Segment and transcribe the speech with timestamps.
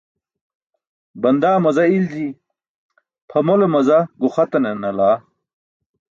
[1.21, 2.25] Bandaa maza ilji,
[3.29, 5.15] phamole maza guxatane nalaa.